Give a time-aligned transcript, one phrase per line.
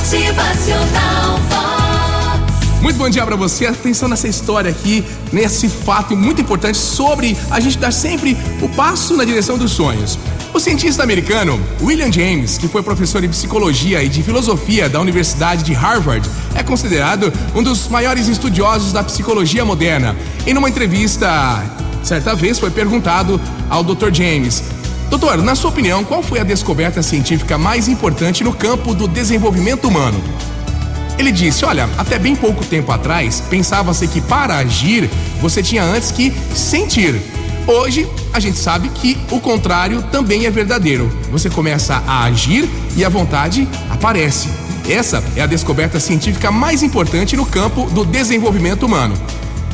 [0.00, 1.38] Motivacional.
[2.80, 3.66] Muito bom dia para você.
[3.66, 9.14] Atenção nessa história aqui, nesse fato muito importante sobre a gente dar sempre o passo
[9.14, 10.18] na direção dos sonhos.
[10.54, 15.62] O cientista americano William James, que foi professor de psicologia e de filosofia da Universidade
[15.62, 20.16] de Harvard, é considerado um dos maiores estudiosos da psicologia moderna.
[20.46, 21.62] Em uma entrevista,
[22.02, 23.38] certa vez foi perguntado
[23.68, 24.10] ao Dr.
[24.10, 24.62] James
[25.10, 29.88] Doutor, na sua opinião, qual foi a descoberta científica mais importante no campo do desenvolvimento
[29.88, 30.22] humano?
[31.18, 36.12] Ele disse: Olha, até bem pouco tempo atrás, pensava-se que para agir você tinha antes
[36.12, 37.20] que sentir.
[37.66, 41.10] Hoje, a gente sabe que o contrário também é verdadeiro.
[41.32, 44.48] Você começa a agir e a vontade aparece.
[44.88, 49.16] Essa é a descoberta científica mais importante no campo do desenvolvimento humano.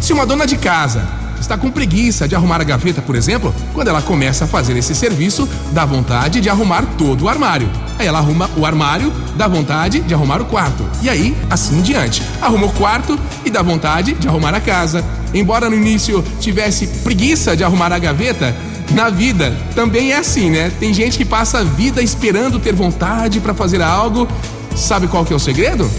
[0.01, 3.89] Se uma dona de casa está com preguiça de arrumar a gaveta, por exemplo, quando
[3.89, 7.69] ela começa a fazer esse serviço, dá vontade de arrumar todo o armário.
[7.99, 10.85] Aí ela arruma o armário, dá vontade de arrumar o quarto.
[11.03, 12.23] E aí, assim em diante.
[12.41, 15.05] Arruma o quarto e dá vontade de arrumar a casa.
[15.33, 18.55] Embora no início tivesse preguiça de arrumar a gaveta,
[18.93, 20.71] na vida também é assim, né?
[20.79, 24.29] Tem gente que passa a vida esperando ter vontade para fazer algo.
[24.75, 25.91] Sabe qual que é o segredo?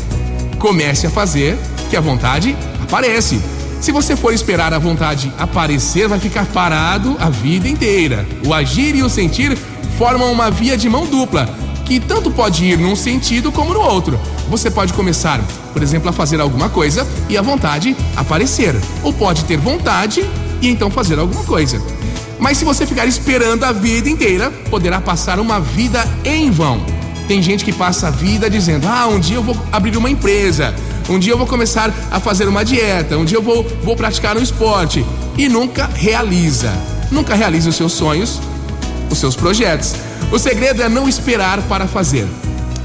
[0.59, 1.57] Comece a fazer
[1.89, 3.39] que a vontade aparece.
[3.79, 8.27] Se você for esperar a vontade aparecer, vai ficar parado a vida inteira.
[8.45, 9.57] O agir e o sentir
[9.97, 11.47] formam uma via de mão dupla,
[11.85, 14.19] que tanto pode ir num sentido como no outro.
[14.49, 15.39] Você pode começar,
[15.73, 20.27] por exemplo, a fazer alguma coisa e a vontade aparecer, ou pode ter vontade
[20.61, 21.81] e então fazer alguma coisa.
[22.39, 26.81] Mas se você ficar esperando a vida inteira, poderá passar uma vida em vão.
[27.27, 30.73] Tem gente que passa a vida dizendo: Ah, um dia eu vou abrir uma empresa,
[31.09, 34.37] um dia eu vou começar a fazer uma dieta, um dia eu vou, vou praticar
[34.37, 35.05] um esporte.
[35.37, 36.71] E nunca realiza.
[37.11, 38.41] Nunca realiza os seus sonhos,
[39.09, 39.95] os seus projetos.
[40.31, 42.27] O segredo é não esperar para fazer.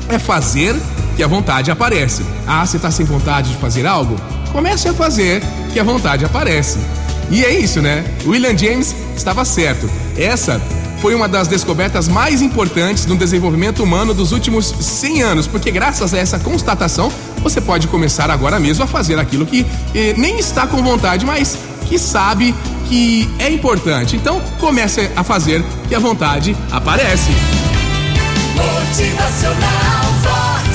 [0.09, 0.77] É fazer
[1.17, 2.23] que a vontade aparece.
[2.47, 4.17] Ah, você está sem vontade de fazer algo?
[4.53, 6.79] Comece a fazer que a vontade aparece.
[7.31, 8.05] E é isso, né?
[8.27, 9.91] William James estava certo.
[10.17, 10.61] Essa
[11.03, 16.15] foi uma das descobertas mais importantes no desenvolvimento humano dos últimos 100 anos, porque graças
[16.15, 20.65] a essa constatação você pode começar agora mesmo a fazer aquilo que eh, nem está
[20.65, 21.59] com vontade, mas
[21.89, 22.55] que sabe
[22.89, 24.15] que é importante.
[24.15, 27.33] Então comece a fazer que a vontade aparece.
[28.55, 30.69] Motivacional Vox.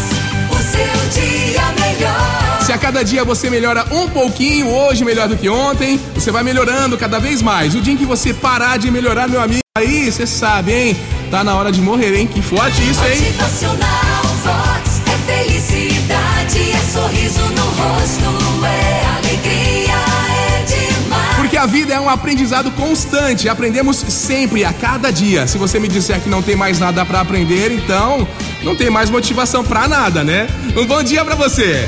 [0.51, 2.61] O seu dia melhor.
[2.65, 6.43] Se a cada dia você melhora um pouquinho, hoje melhor do que ontem, você vai
[6.43, 7.73] melhorando cada vez mais.
[7.75, 10.97] O dia em que você parar de melhorar, meu amigo, aí você sabe, hein?
[11.29, 12.27] Tá na hora de morrer, hein?
[12.27, 13.21] Que forte isso, hein?
[13.21, 15.01] Motivacional Vox.
[15.05, 19.93] É felicidade, é sorriso no rosto, é alegria,
[20.29, 21.35] é demais.
[21.37, 25.47] Porque a vida é um aprendizado constante, aprendemos sempre, a cada dia.
[25.47, 28.27] Se você me disser que não tem mais nada pra aprender, então
[28.63, 30.47] não tem mais motivação pra nada, né?
[30.75, 31.87] Um bom dia pra você!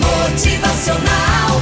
[0.00, 1.60] Motivacional